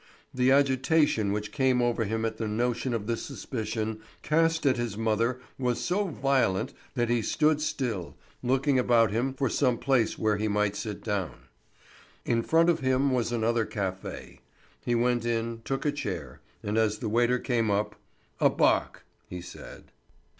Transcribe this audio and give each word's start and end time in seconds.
The 0.33 0.49
agitation 0.49 1.31
which 1.31 1.51
came 1.51 1.79
over 1.79 2.05
him 2.05 2.25
at 2.25 2.37
the 2.37 2.47
notion 2.47 2.95
of 2.95 3.05
this 3.05 3.21
suspicion 3.21 3.99
cast 4.23 4.65
at 4.65 4.75
his 4.77 4.97
mother 4.97 5.39
was 5.59 5.79
so 5.79 6.07
violent 6.07 6.73
that 6.95 7.07
he 7.07 7.21
stood 7.21 7.61
still, 7.61 8.15
looking 8.41 8.79
about 8.79 9.11
him 9.11 9.31
for 9.35 9.47
some 9.47 9.77
place 9.77 10.17
where 10.17 10.37
he 10.37 10.47
might 10.47 10.75
sit 10.75 11.03
down. 11.03 11.41
In 12.25 12.41
front 12.41 12.67
of 12.67 12.79
him 12.79 13.11
was 13.11 13.31
another 13.31 13.63
café. 13.63 14.39
He 14.83 14.95
went 14.95 15.23
in, 15.23 15.61
took 15.65 15.85
a 15.85 15.91
chair, 15.91 16.41
and 16.63 16.79
as 16.79 16.97
the 16.97 17.07
waiter 17.07 17.37
came 17.37 17.69
up, 17.69 17.95
"A 18.39 18.49
bock," 18.49 19.03
he 19.29 19.39
said. 19.39 19.91